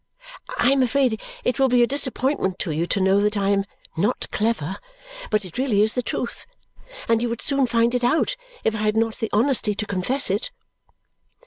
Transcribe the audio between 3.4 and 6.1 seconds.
am not clever, but it really is the